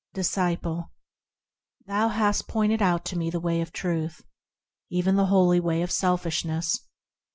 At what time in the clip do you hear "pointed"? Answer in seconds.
2.47-2.81